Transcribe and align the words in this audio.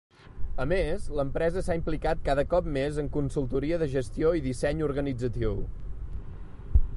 A 0.63 0.65
més, 0.69 1.03
l'empresa 1.17 1.61
s'ha 1.67 1.75
implicat 1.79 2.23
cada 2.29 2.45
cop 2.53 2.69
més 2.79 2.97
en 3.03 3.11
consultoria 3.19 3.79
de 3.83 3.91
gestió 3.93 4.33
i 4.39 4.43
disseny 4.47 4.83
organitzatiu. 4.89 5.55